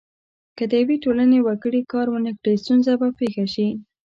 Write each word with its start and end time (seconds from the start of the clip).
که 0.57 0.63
د 0.71 0.71
یوې 0.81 0.97
ټولنې 1.03 1.37
وګړي 1.41 1.81
کار 1.93 2.07
ونه 2.09 2.31
کړي 2.39 2.53
ستونزه 2.63 2.91
به 3.01 3.09
پیښه 3.19 3.45
شي. 3.53 3.67